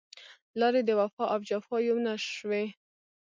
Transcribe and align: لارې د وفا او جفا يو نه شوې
لارې 0.59 0.81
د 0.85 0.89
وفا 0.99 1.23
او 1.33 1.39
جفا 1.49 1.77
يو 1.87 1.97
نه 2.05 2.13
شوې 2.33 2.65